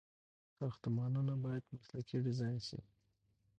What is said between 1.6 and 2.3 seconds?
مسلکي